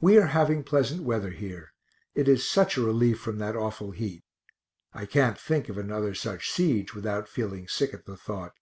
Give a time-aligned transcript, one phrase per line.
[0.00, 1.74] We are having pleasant weather here;
[2.14, 4.24] it is such a relief from that awful heat
[4.94, 8.54] (I can't think of another such siege without feeling sick at the thought).